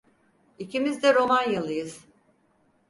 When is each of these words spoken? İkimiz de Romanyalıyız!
İkimiz 0.59 1.03
de 1.03 1.13
Romanyalıyız! 1.13 2.05